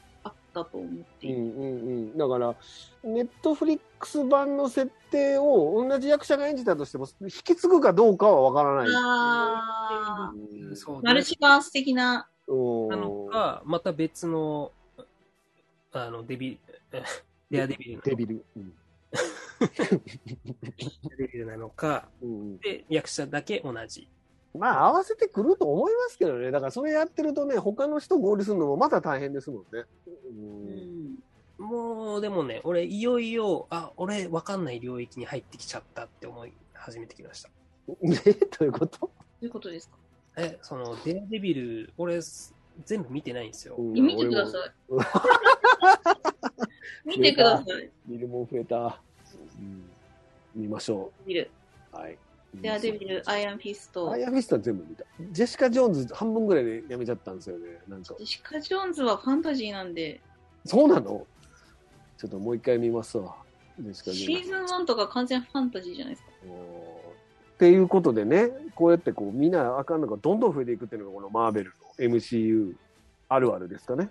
[0.60, 2.18] ったと思っていて、うんうんうん。
[2.18, 2.54] だから、
[3.02, 8.94] ネットフリックス版の設定を同じ役者が演じたとしても、引き継ぐかどうかは分からない。
[8.94, 12.88] あうんそうマルチバース的な、うん。
[12.88, 14.72] なのか、また別の、
[15.92, 16.60] あの、デビ、
[17.50, 18.44] デアデビルの、デビル。
[18.56, 18.72] うん。
[21.18, 22.58] デビルなのか、うん。
[22.58, 24.08] で、役者だけ同じ。
[24.54, 26.50] まあ、合わせてくると思いますけどね。
[26.50, 29.84] だから、それやってるとね、他の人合流するのもまた大変ですもんね。
[30.28, 31.18] うん
[31.58, 37.50] もう、でもね、俺、いよいよ、あ、俺、わかんない領域に入ってきちゃったって思い始めてきました。
[38.02, 38.22] ねど
[38.60, 38.98] ういうこと？
[39.00, 39.10] ど
[39.42, 39.96] ういうことですか？
[40.38, 42.20] え、その、デアデビル、俺、
[42.84, 43.76] 全部見てないんですよ。
[43.78, 44.72] うん見てください。
[47.04, 47.90] 見てください。
[48.06, 49.00] 見るもん増えた。
[49.58, 49.82] うん
[50.54, 51.50] 見ましょ見る。
[51.92, 51.96] う。
[51.96, 52.18] はい。
[52.54, 54.10] デアデビル、アイアンフィスト。
[54.10, 55.04] アイアンフィストは全部見た。
[55.30, 57.78] ジェシカ・ジョーンズ半分ぐらいでやめちゃったんですよね。
[57.88, 58.26] なんかジェ。
[58.26, 60.20] シカ・ジョーンズはファンタジーなんで、
[60.66, 61.26] そうなの？
[62.18, 63.34] ちょっともう一回見ますわ。
[63.80, 64.48] ジェシカ・ジョーンズ。
[64.48, 66.30] シーズン1とか完全ファンタジーじゃないですか。
[67.54, 72.74] っていうことでね、こうやってこう、みんなあかんのがどんどん増えていくっていうのがこのマーベルの MCU
[73.28, 74.10] あるあるですかね。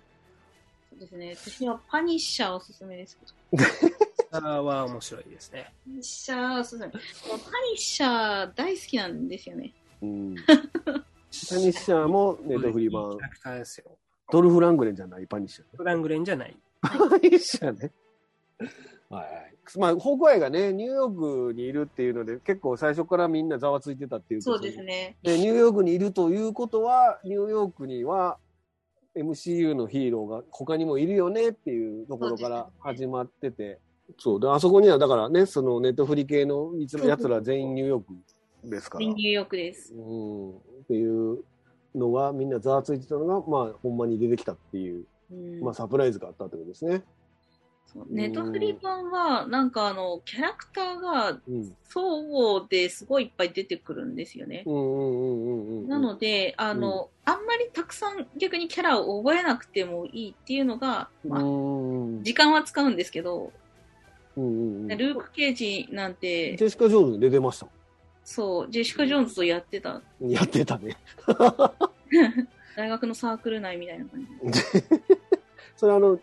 [0.89, 1.35] そうですね。
[1.35, 3.17] 私はパニッシャーおすすめです
[3.51, 3.90] けど。
[4.31, 5.73] あーは面白いですね。
[5.85, 6.85] パニッシャーおすすめ。
[6.87, 9.73] もうパニッシャー大好きなんですよね。
[10.01, 10.35] うん。
[10.47, 10.51] パ
[11.57, 13.19] ニッシャーもネットフリ版キャ。
[13.19, 13.97] ラクターですよ。
[14.31, 15.77] ドルフ・ラングレンじゃないパニッシャー。
[15.77, 16.57] フラングレンじゃない。
[16.81, 17.91] パニッシャーね。
[19.09, 19.55] はいはい。
[19.77, 25.17] まあ、ホークアイがね、ニューヨークにいるっていうので、結構最初からみんなざわついてたっていうそうですね。
[25.21, 28.37] で、ニューヨークにいるということは、ニューヨークには
[29.15, 33.79] MCU のヒーローが他にもいるよねっていうところから始まってて、
[34.17, 39.05] そう,、で、あそこにはだからね、そのネットフリ系のいつら全員ニューヨークですから。
[39.05, 39.93] ニューヨークです。
[39.93, 40.49] うん。
[40.51, 40.53] っ
[40.87, 41.43] ていう
[41.95, 47.03] のがみんなざわついてたのが、まあ、ほんまに出てきたっていう、うんまあ、サプライズがあったってことですね。
[48.09, 51.75] ネットフリ版は、なんかあの、キャラクターがうん。
[51.83, 54.63] 相互ですごいいっぱい出てくるんですよね。
[54.65, 55.87] うんうんうんうんうん。
[55.89, 63.51] なので、あの、あんまりたくさん逆にキャラを覚えなくてもいいっていうのが、まあ、うんうん時間は使うんですけど、
[64.37, 64.47] うんう
[64.85, 64.87] ん。
[64.87, 67.67] ルーク・ケージなんてジ、ェシカ・ジョーンズ出てました。
[68.23, 70.97] そう、ジェシカ・ジョーンズとやってた、やってたね。
[72.75, 74.59] 大学のサークル内みたいな感じ。
[75.75, 76.19] それはあの、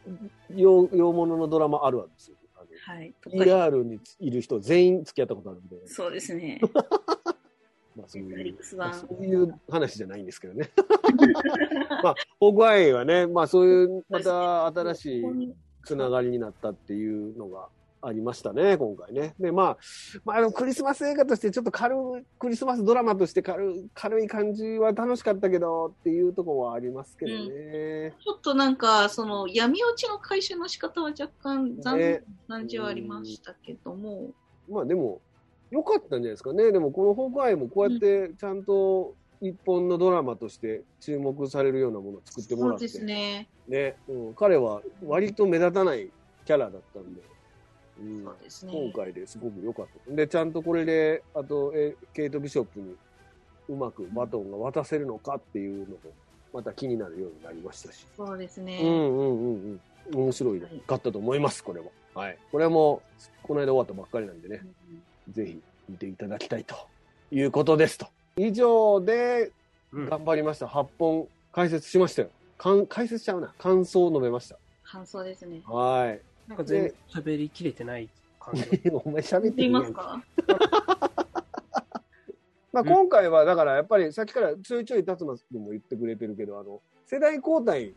[0.55, 2.37] 洋洋物のドラマあるあるですよ。
[2.85, 3.13] はい。
[3.21, 6.61] とか PR にいる人全員付き合ったことあるんで、そうですね。
[7.97, 10.71] まあそういうそういう話じゃないんですけどね。
[12.03, 17.69] まあ、ホークアイはね、まあそういう、また新しいつながりになったっていうのが
[18.01, 19.35] ありましたね、今回ね。
[19.39, 19.79] で、まあ、
[20.25, 28.15] まあ、あのクリスマス映画としてちょっと軽い、クリスマスドラマとして軽い軽い感じは楽しかったけどっていうところはありますけどね。
[28.23, 34.31] ちょっとなんか、その闇落ちの回収の仕方は若干残念ねな感じはありましたけども、
[34.69, 35.21] まあでも、
[35.71, 36.73] 良かったんじゃないですかね。
[36.73, 42.89] でもこのホークアイもこうやってちゃんと一本のドラマとして注目されるようなものを作ってもらって。
[42.89, 43.49] そうですね。
[43.69, 46.11] ね、うん、彼は割と目立たない
[46.45, 47.21] キャラだったんで、
[48.01, 48.73] うんそうですね。
[48.73, 50.15] 今回ですごく良かった。
[50.15, 52.95] で、ちゃんとこれで、あと、えケイト・ビショップに
[53.69, 55.99] うまくバトンが渡せるのかっていうのも、
[56.53, 58.07] また気になるようになりましたし。
[58.17, 58.81] そうですね。
[58.83, 59.81] うんうんうん
[60.13, 60.25] うん。
[60.25, 61.87] 面白いはいかったと思います、これは。
[62.15, 62.39] はい。
[62.51, 63.03] これも、
[63.43, 66.75] この間終わったばっかりなんでね、うんぜひ見ていただきたいと
[67.31, 68.07] いうことですと。
[68.39, 69.51] 以上で
[69.93, 70.67] うん頑張りました。
[70.67, 72.31] 8本解説しましたよ。
[72.57, 73.53] かん解説しちゃうな。
[73.59, 74.57] 感想を述べました。
[74.85, 75.61] 感想ですね。
[75.67, 76.21] はい。
[76.49, 78.09] なんか全然喋りきれてない
[78.41, 78.63] 感じ。
[79.05, 80.23] お前喋って見ているやんますか？
[82.73, 87.95] まあ、今回はだからやっぱりさっきからちょいちょい辰馬君も言ってくれてるけどあの世代交代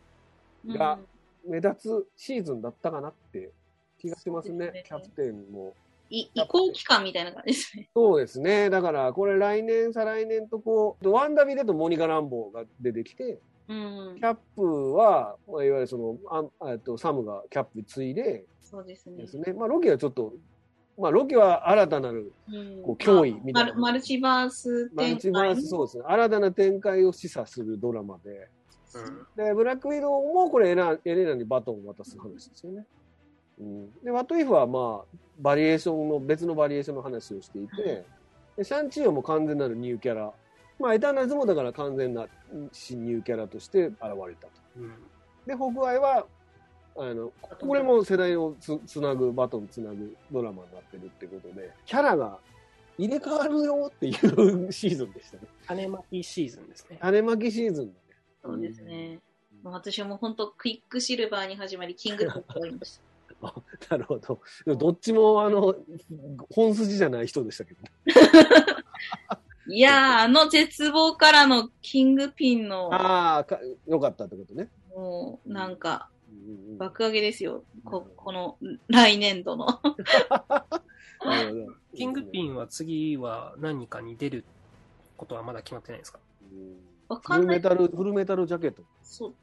[0.66, 0.98] が
[1.46, 3.50] 目立つシーズンだったかなって
[3.98, 4.66] 気がしますね。
[4.66, 4.84] そうですね。
[4.86, 5.74] キャプテンも。
[6.10, 7.88] い移行期間みたいな感じですね。
[7.94, 8.68] そうですね。
[8.70, 13.38] だからこれ来年再来年とこうワンダビだとモニカ・ランボーが出てきて
[13.72, 14.16] うん。
[14.16, 14.22] キ。
[14.22, 16.16] ャップは、まあ、いわゆるその
[16.60, 19.16] ああとサムがキャップ継いでそうですね。
[19.18, 19.26] で。
[19.26, 20.32] すね、まあ、ロキはちょっと
[20.98, 22.82] まあロキは新たなるうん。
[22.82, 23.70] こう脅威みたいな。
[23.70, 26.04] マルマルチバースマル展チバースそうですね。
[26.06, 28.48] 新たな展開を示唆するドラマで。
[28.94, 29.44] うん。
[29.44, 32.84] で、ブラックウィドウもこれエラ、エレナにバトンを渡す話ですよね。
[33.58, 38.04] うん、で、ワトイフはまあ、バリエーションの、別のバリエーションの話をしていて、
[38.56, 40.32] でシャンチーヨも完全なるニューキャラ。
[40.82, 42.26] まあ、エターナルズもだから完全な
[42.72, 44.52] 新ニューキャラとして現れたと。
[44.76, 44.92] うん
[45.46, 46.26] で、ホグアイは、
[46.96, 52.38] あの、これも世代をつつなぐ、バトンつなぐドラマになってるってことで、キャラが
[52.98, 55.42] 入れ替わるよっていうシーズンでしたね。
[55.66, 56.98] 種まきシーズンですね。
[57.00, 57.98] 種まきシーズンだね。
[58.44, 59.18] そうですね。
[59.62, 63.02] もう私はもう本当クイックシルバーに始まり、キングダムに終わりました。
[63.44, 63.54] あ
[63.90, 64.40] なるほど。
[64.76, 65.74] どっちも、あの、
[66.50, 67.90] 本筋じゃない人でしたけどね。
[69.68, 74.68] いやー、あの絶望からのキングピンの、ああ、かよかったってことね。
[74.94, 77.62] もう、なんか、うんうん爆上げですよ。
[77.84, 78.56] こ、この、
[78.88, 79.66] 来年度の。
[81.94, 84.44] キングピンは次は何かに出る
[85.16, 86.18] ことはまだ決まってないですか？
[86.50, 86.76] うん
[87.08, 87.60] わかんない。
[87.60, 88.82] フルメタル、フルメタルジャケット。
[89.02, 89.34] そう。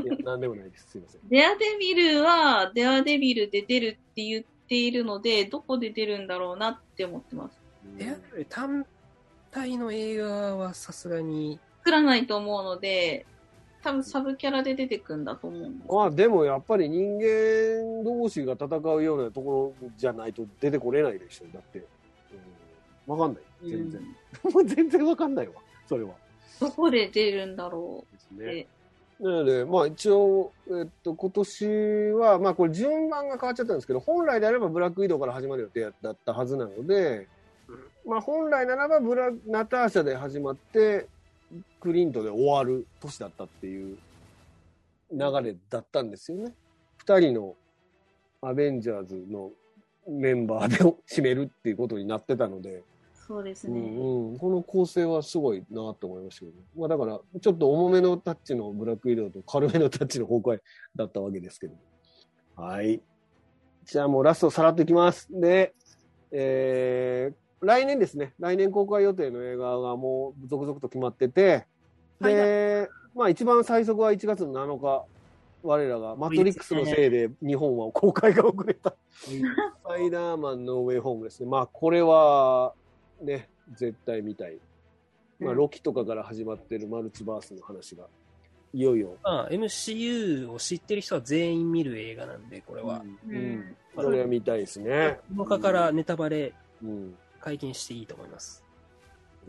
[0.00, 0.86] いや、なんでもないです。
[0.90, 1.20] すいません。
[1.28, 7.60] デアデビルは、デアデビルで出るって言っているので、どこで出るんだろうなって思ってます。
[7.98, 8.16] いや、
[8.48, 8.86] 単
[9.50, 13.26] 体の映画はさすがに、作らないと思うので、
[13.82, 15.92] 多分サブキャラで出てくんだと思うんです。
[15.92, 21.46] まあ、でもやっぱり人間同士が戦うようなところじゃないと出てこれないでしょ。
[21.52, 21.84] だって。
[23.08, 23.68] うん、わかんない。
[23.68, 24.00] 全然。
[24.44, 25.54] も う全然わかんないわ。
[25.88, 26.14] それは。
[26.60, 28.66] どこで出るんだろですね。
[29.18, 31.66] なので、まあ一応、えっと、今年
[32.12, 37.26] は、まあこれ順番が変わっちゃったんですけど、本来であればブラック移動から始まる予定だったはずなので、
[38.06, 41.06] まあ本来ならばブラ、ナターシャで始まって、
[41.80, 43.98] クリントで終わる年だったっていう
[45.12, 46.54] 流れだったんですよね。
[46.96, 47.54] 二人の
[48.40, 49.50] アベンジャーズの
[50.08, 50.76] メンバーで
[51.08, 52.84] 締めるっていうことになってたので、う
[53.26, 53.78] そうですね。
[53.78, 60.60] んうん、この構成はすごいなと思いましたけど、ね、まあだから、ちょっと重めのタッチのブラックイドと軽めのタッチの崩壊
[60.96, 61.74] だったわけですけど。
[62.56, 63.00] はい。
[63.84, 65.28] じゃあもうラストさらっていきます。
[65.30, 65.74] で、
[66.30, 71.66] えー、来年ですね、来年公開予定の映画がもう続々と決まってて、
[72.20, 75.04] で、まあ一番最速は1月の7日、
[75.62, 78.94] 我らがマトリックスのせいで日本は公開が遅れた。
[79.12, 79.30] ス
[79.84, 81.48] パイダーマンノーウェイホームですね。
[81.48, 82.74] まあこれは、
[83.20, 84.58] ね、絶対見たい。
[85.38, 88.06] まあ、うんロキとかから始まってるマルチバースの話が、
[88.72, 89.16] いよいよ。
[89.22, 93.02] まあ、MCU を知ってる人は全員見る映画なんで、これは。
[93.02, 93.08] うん。
[93.08, 93.76] ううんん。
[93.94, 95.18] それは見たいですね。
[95.36, 97.14] このからネタバレうん。
[97.42, 98.64] 解禁していいと思います。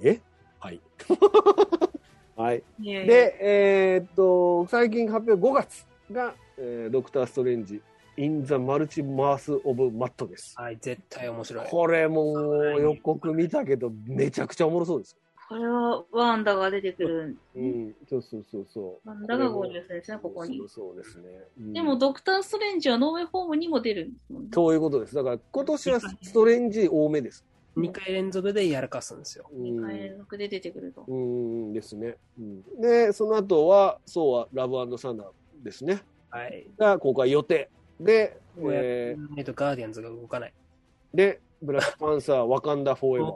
[0.01, 0.19] え？
[0.60, 0.82] はい。
[2.36, 2.63] はい。
[2.79, 7.82] で、えーっと、最近発表5月が、えードクター・ストレンジ、
[8.17, 10.56] イン・ザ・マルチバース・オブ・マットです。
[10.58, 11.67] はい、絶対面白い。
[11.69, 15.15] これもう予告見たけど、めちゃくちゃおもろそうです。
[15.49, 17.38] これはワンダが出てくる。
[17.56, 19.08] うん、そうそうそうそう。
[19.08, 20.69] ワンダが合流するんですね、ここにそう。
[20.69, 21.29] そうですね。
[21.60, 24.49] うんでも、ドクター・ストレンジはノーウェイホームにも出るんですもんね。
[24.53, 25.13] そういうことです。
[25.15, 27.45] だから、今年はストレンジ多めです。
[27.77, 29.49] 2回連続でやらかすんですよ。
[29.51, 31.03] うん2回連続で出てくると。
[31.07, 32.17] うんですね。
[32.39, 35.27] うん、で、その後は、そうはラブサンダー
[35.63, 36.03] ですね。
[36.29, 36.67] はい。
[36.77, 37.69] が公開予定。
[37.99, 40.53] で、えってないとガーディアンズが動かない。
[41.13, 43.27] ーで、ブラックパンサー、ワカンダ・フォーエバ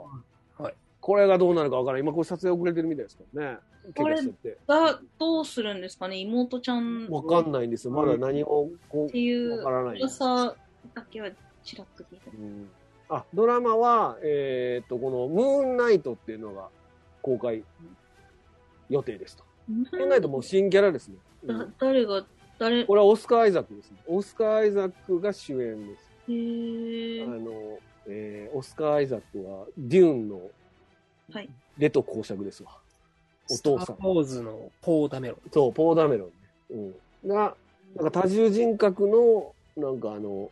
[0.58, 0.62] ー。
[0.64, 0.74] はい。
[1.00, 2.02] これがどうなるかわからない。
[2.02, 3.58] 今、これ撮影遅れてるみたいですからね。
[3.94, 4.20] これ。
[4.66, 6.18] が、どうするんですかね？
[6.18, 7.92] 妹ちゃんわかんないんですよ。
[7.92, 10.54] まだ何を、こっていうわからない噂
[10.94, 11.30] だけは
[11.64, 12.34] ちらっと聞いたう。
[12.34, 12.68] うん
[13.08, 16.68] あ、ドラマは、えーっと、この、ムーンナイトっていうのが
[17.22, 17.64] 公開
[18.90, 19.44] 予定ですと。
[19.68, 21.16] ムーンナイトもう新キャラですね。
[21.44, 22.24] うんだ誰が、
[22.58, 23.98] 誰、これはオスカー・アイザックですね。
[24.06, 26.12] オスカー・アイザックが主演です。
[26.28, 30.40] へーあの、えーオスカー・アイザックは、デューンの
[31.32, 31.48] はい。
[31.76, 32.70] レト公爵ですわ。
[33.50, 35.50] お父さんスター・ウォーズのポー・ダメロン。
[35.52, 36.30] そう、ポーダメロ
[36.70, 36.92] ンね。
[37.22, 37.28] うん。
[37.28, 37.54] が、
[37.94, 40.50] なんか多重人格の、なんかあの、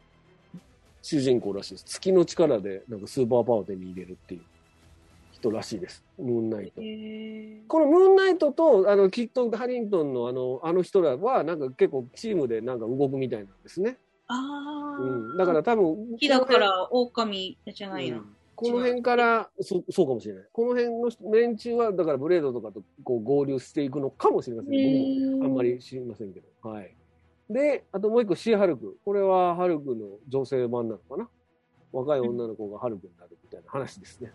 [1.06, 1.84] 主人公らしいです。
[1.84, 4.40] 月の力で、なんかスーパーパワーを手に入れるっていう
[5.30, 6.02] 人らしいです。
[6.18, 6.80] ムーンナイト
[7.68, 13.98] このムーンナイトと、あの、キット・ハリントンのあの、あの人らは、なんか結構チームでなんか動くみたいなんですね。
[14.26, 15.36] ああ、うん。
[15.36, 18.16] だから多分、木だから狼じゃないな。
[18.16, 20.44] うんこの辺から、そそうかもしれない。
[20.50, 24.72] この辺の人連中は、だからブレードとかとこう合流していくのかもしれません。
[25.30, 26.70] 僕もあんまり知りませんけど。
[26.70, 26.94] はい。
[27.48, 28.96] で、あともう一個、シー・ハルク。
[29.04, 31.28] これはハルクの女性版なのかな？
[31.92, 34.32] 若い女の子がハルクになるみたいな話ですね。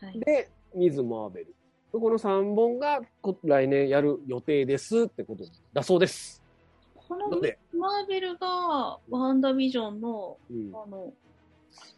[0.00, 1.54] はいで、ミズ・マーベル。
[1.92, 6.42] この3本がこ来年やる予定ですってことだそうです。
[6.94, 11.12] このマーベルがワンダービジョンの、うん、あの、こ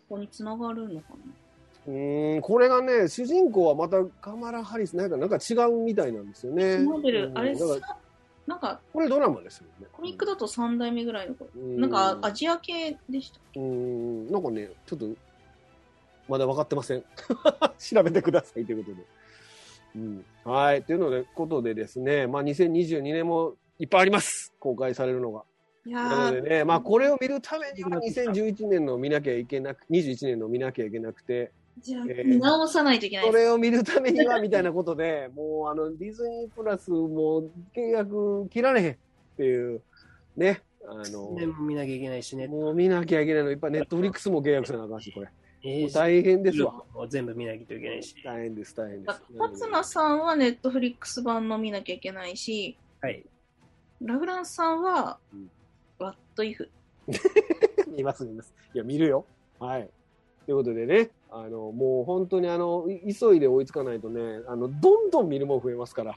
[0.09, 1.33] こに繋がるのかな？
[1.89, 6.79] うーんこれがね、主人公はまたカマラ・ハリスなんかなんか違うみたいなんですよね。
[6.79, 7.55] マーベル、うんあれ
[8.47, 9.87] なんかこれドラマですよね。
[9.93, 11.51] コミックだと3代目ぐらいの頃。
[11.55, 13.39] うんなんかアジア系でした。
[13.57, 15.07] うーん、なんかね、ちょっと、
[16.29, 17.05] まだ分かってません。
[17.79, 19.07] 調べてくださいということで。
[19.97, 20.25] うん。
[20.45, 20.83] はい。
[20.83, 24.53] というので、ことでですね、まあ2022年もいっぱいあります。
[24.59, 25.45] 公開されるのが。
[25.85, 33.27] いやーなのでね、まあこれを見るためには2011年の見なきゃいけなく、21年の見なきゃいけなくて、じゃあ、えー見直さないといけない。
[33.27, 38.97] それを見るためにはみたいなことで、 もうあのディズニープラスもう契約切られへんっ
[39.37, 39.83] ていう、
[40.37, 42.47] ね、あの、でも見なきゃいけないしね。
[42.47, 45.29] もう見なきゃいけないの、いっぱいネットフリックスも契約せなあかんし、これ。
[45.65, 46.83] えもう大変ですわ。
[47.09, 48.17] 全部見なきゃいけないし。
[48.25, 49.23] 大変です、大変です。
[49.39, 53.25] 勝間さんはネットフリックス版の見なきゃいけないし、はい。
[54.01, 55.51] ラフランスさんはうん、
[55.99, 56.69] ワットイフ。
[57.97, 58.53] 見ます、見ます。
[58.75, 59.25] いや、見るよ。
[59.61, 59.89] はい。
[60.47, 66.17] ということでね、あの、もう本当にあの、い急いで追いつかないとね、あの、どんどん見るもん増えますから。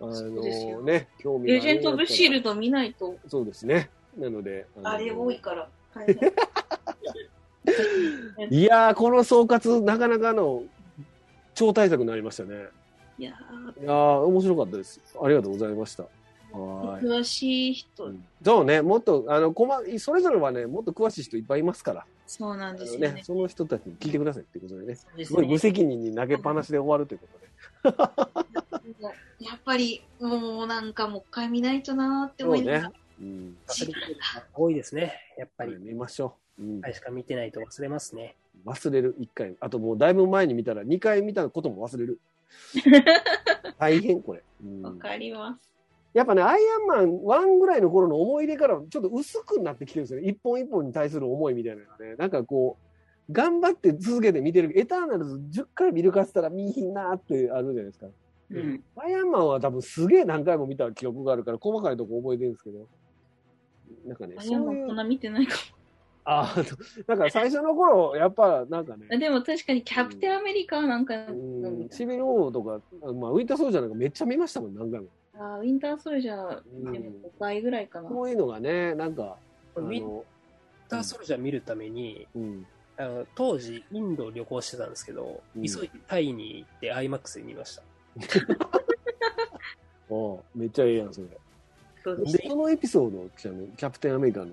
[0.00, 3.90] あのね、興味レジェンド・オブ・シールルド見ないと、そうですね。
[4.16, 5.68] なので、のあれ多いから。
[8.50, 10.62] いやー、この総括、なかなかの
[11.54, 12.68] 超大作になりましたね。
[13.18, 13.30] いや
[13.80, 15.00] いやー、面白かったです。
[15.20, 16.04] ありがとうございました。
[16.52, 18.14] 詳しい人、い。
[18.44, 23.12] そうね、もっと、あの、こま、それぞれはね、もっと詳しい人いっぱいいますから、そうなんですよね。
[23.12, 27.48] ね、その人たちに聞いてくださいっていうことでね、そうですすごい無ね責任に投げっぱなしで終わるということで。
[29.40, 32.92] やっぱり、もうなんかもう一回見ないとなーって思いながら。
[33.20, 33.56] うん。
[34.52, 35.14] 多いですね。
[35.38, 35.76] やっぱり。
[35.76, 36.62] 見ましょう。
[36.62, 38.34] うん回しか見てないと忘れますね。
[38.66, 39.56] 忘れる、一回。
[39.60, 42.20] あともうだいぶ前に見たら、二回見たことも忘れる。
[43.78, 44.42] 大変、これ。
[44.62, 45.77] うんわかります。
[46.18, 50.28] やっぱね、アイアンマン1ぐらいの頃の思い出からちょっと薄くなってきてるんですよね。
[50.28, 52.16] 一本一本に対する思いみたいなのがね。
[52.16, 52.76] なんかこ
[53.28, 54.76] う、頑張って続けて見てる。
[54.76, 58.06] エターナルズ10回見るかったら見いひんなーってあるじゃないですか。
[58.50, 58.82] うん。
[58.96, 62.88] アイアンマンは多分すげえ何回も見た記憶があるから細かいとこ覚えてるんですけど。
[64.06, 65.56] なんかね、あ、そういうでもそん、な見てないか
[66.24, 66.64] ああ、
[67.06, 72.80] なんか最初の頃、やっぱなんかねも。、でも確かにキャプテンアメリカなんか、うん、シビル王とか、
[73.14, 75.06] まあ、ウィンターソルジャーなんかめっちゃ見ましたもん、何回も。
[75.38, 78.08] あーウィンターソルジャー、うんでも5回ぐらいかな。
[78.08, 79.36] こういうのがね、なんか、
[79.76, 80.24] あウィンの、
[80.88, 82.66] ターソルジャー見るために、うん。
[82.96, 87.82] あの当時、インド旅行してたんですけど、うん急いでタイに行って IMAX で見ました。
[90.10, 91.28] おうめっちゃええやん、それ。
[92.02, 94.46] そうでで、そのエピソードをキャプテンアメリカの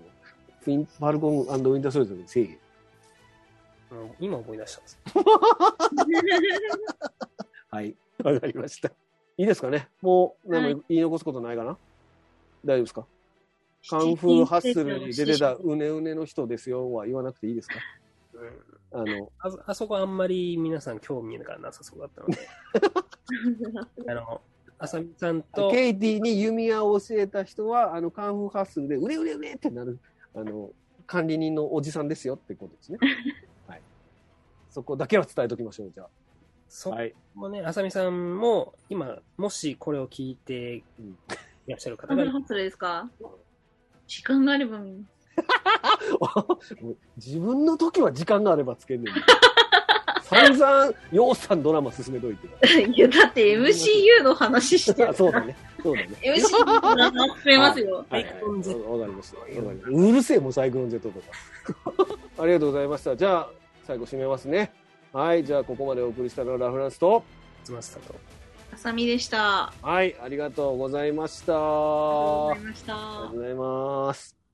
[0.61, 2.51] フィンファルコンウィンターソルジャーにせえへん。
[2.51, 2.59] うん
[4.19, 4.99] 今思い出したんです。
[7.69, 7.95] はい。
[8.23, 8.91] わかりました。
[9.37, 9.89] いいですかね？
[10.01, 11.77] もう、何も言い残すことないかな、
[12.63, 13.05] 大丈夫ですか？
[13.89, 17.75] カンフーハッスルに出てたうねうねの人ですよは言わなくていいですか？
[18.33, 18.99] うん。
[18.99, 22.37] あの、ああそこあんまり皆さん興味がなさそうだったので、
[24.09, 24.41] あの、
[24.79, 29.99] あさみさんと、ケイティに弓矢を教えた人は、あの、カンフーハッスルで、うれうれうれってなる、
[30.33, 30.71] あの、
[31.05, 32.97] 管理人のおじさんですよってことですね。
[33.67, 33.81] はい。
[34.69, 36.09] そこだけは伝えときましょう、じゃそあ。
[36.91, 37.11] はい。
[37.11, 41.17] こもね、あさみさんも、今、もしこれを聞いてうん
[41.67, 43.09] いらっしゃる方カがメラハッスルですか？
[44.07, 45.05] 時間があれば見ま
[46.61, 46.75] す。
[47.17, 49.15] 自分の時は時間があればつけんねん。
[50.23, 52.47] 散々、ようさんドラマ進めといて。
[52.93, 55.13] いや、だって MCU の話してるあ。
[55.13, 55.55] そうだね。
[55.83, 56.09] そうだね。
[56.23, 58.05] MCU の話進めますよ。
[58.09, 58.77] はいわかりました。
[58.89, 61.25] わかりましたうるせえ、もうサイクロン Z とか。
[62.39, 63.15] ありがとうございました。
[63.15, 63.49] じゃあ、
[63.85, 64.73] 最後締めますね。
[65.15, 65.43] はい。
[65.45, 67.31] じゃあ、ここまでお送りしたのはラフランスと、
[67.63, 68.21] つましたと。
[68.71, 69.73] あさみでした。
[69.81, 70.19] あはい。
[70.19, 71.53] ありがとうございました。
[72.15, 73.37] りがとうごあざいましたりがとう。
[73.37, 74.44] ございます。